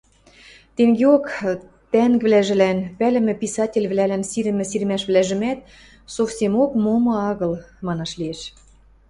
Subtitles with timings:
[0.75, 1.25] Тӹнгеок
[1.91, 5.59] тӓнгвлӓжӹлӓн, пӓлӹмӹ писательвлӓлӓн сирӹмӹ сирмӓшвлӓжӹмӓт
[6.15, 7.53] совсемок момы агыл,
[7.85, 8.41] манаш лиэш.